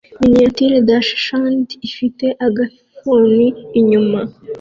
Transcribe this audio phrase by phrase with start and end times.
[0.21, 3.47] Miniature dachshund ifite agafuni
[3.79, 4.19] inyuma